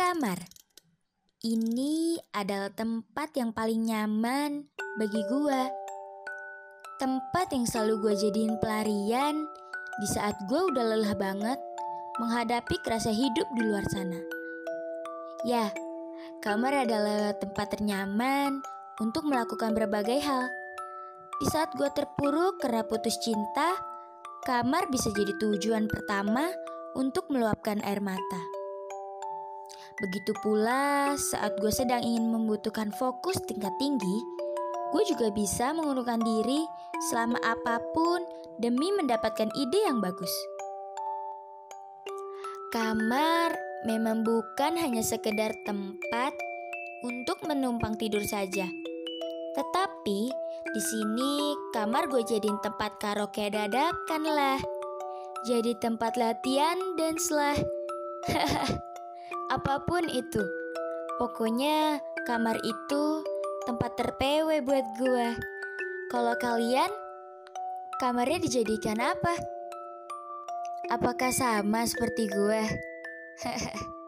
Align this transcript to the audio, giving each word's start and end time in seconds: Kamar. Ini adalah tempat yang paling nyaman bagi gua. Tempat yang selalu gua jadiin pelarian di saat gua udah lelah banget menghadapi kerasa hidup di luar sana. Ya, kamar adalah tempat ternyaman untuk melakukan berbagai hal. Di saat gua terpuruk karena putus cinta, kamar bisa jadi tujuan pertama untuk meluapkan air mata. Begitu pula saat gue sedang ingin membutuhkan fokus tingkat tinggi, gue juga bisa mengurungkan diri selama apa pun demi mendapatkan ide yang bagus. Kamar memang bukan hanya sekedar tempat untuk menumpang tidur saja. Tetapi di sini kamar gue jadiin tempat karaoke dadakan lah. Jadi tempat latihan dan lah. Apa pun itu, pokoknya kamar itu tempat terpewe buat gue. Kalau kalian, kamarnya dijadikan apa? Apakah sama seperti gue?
Kamar. 0.00 0.40
Ini 1.44 2.16
adalah 2.32 2.72
tempat 2.72 3.36
yang 3.36 3.52
paling 3.52 3.84
nyaman 3.84 4.64
bagi 4.96 5.20
gua. 5.28 5.68
Tempat 6.96 7.52
yang 7.52 7.68
selalu 7.68 8.08
gua 8.08 8.14
jadiin 8.16 8.56
pelarian 8.64 9.44
di 10.00 10.08
saat 10.08 10.40
gua 10.48 10.72
udah 10.72 10.84
lelah 10.88 11.12
banget 11.20 11.60
menghadapi 12.16 12.80
kerasa 12.80 13.12
hidup 13.12 13.44
di 13.52 13.60
luar 13.60 13.84
sana. 13.92 14.16
Ya, 15.44 15.68
kamar 16.40 16.88
adalah 16.88 17.36
tempat 17.36 17.76
ternyaman 17.76 18.64
untuk 19.04 19.28
melakukan 19.28 19.76
berbagai 19.76 20.16
hal. 20.24 20.48
Di 21.44 21.46
saat 21.52 21.76
gua 21.76 21.92
terpuruk 21.92 22.56
karena 22.64 22.88
putus 22.88 23.20
cinta, 23.20 23.76
kamar 24.48 24.88
bisa 24.88 25.12
jadi 25.12 25.36
tujuan 25.36 25.92
pertama 25.92 26.48
untuk 26.96 27.28
meluapkan 27.28 27.84
air 27.84 28.00
mata. 28.00 28.59
Begitu 30.00 30.32
pula 30.40 31.12
saat 31.16 31.56
gue 31.60 31.72
sedang 31.72 32.00
ingin 32.00 32.32
membutuhkan 32.32 32.88
fokus 32.94 33.36
tingkat 33.44 33.72
tinggi, 33.76 34.16
gue 34.90 35.02
juga 35.08 35.28
bisa 35.30 35.76
mengurungkan 35.76 36.20
diri 36.24 36.64
selama 37.10 37.36
apa 37.44 37.80
pun 37.92 38.24
demi 38.60 38.92
mendapatkan 38.96 39.48
ide 39.52 39.80
yang 39.84 40.00
bagus. 40.00 40.32
Kamar 42.70 43.56
memang 43.84 44.22
bukan 44.22 44.78
hanya 44.78 45.02
sekedar 45.02 45.50
tempat 45.66 46.32
untuk 47.02 47.42
menumpang 47.48 47.96
tidur 47.96 48.22
saja. 48.22 48.68
Tetapi 49.56 50.20
di 50.70 50.82
sini 50.84 51.56
kamar 51.74 52.06
gue 52.06 52.22
jadiin 52.22 52.62
tempat 52.62 53.00
karaoke 53.02 53.50
dadakan 53.50 54.22
lah. 54.22 54.60
Jadi 55.48 55.72
tempat 55.80 56.14
latihan 56.20 56.76
dan 57.00 57.16
lah. 57.32 57.56
Apa 59.50 59.82
pun 59.82 60.06
itu, 60.06 60.46
pokoknya 61.18 61.98
kamar 62.22 62.54
itu 62.62 63.02
tempat 63.66 63.98
terpewe 63.98 64.62
buat 64.62 64.86
gue. 64.94 65.28
Kalau 66.06 66.38
kalian, 66.38 66.86
kamarnya 67.98 68.46
dijadikan 68.46 69.02
apa? 69.02 69.34
Apakah 70.94 71.34
sama 71.34 71.82
seperti 71.82 72.30
gue? 72.30 72.62